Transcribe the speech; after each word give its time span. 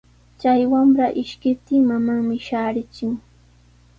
Chay 0.39 0.61
wamra 0.71 1.07
ishkiptin 1.23 1.81
mamanmi 1.89 2.35
shaarichin. 2.47 3.13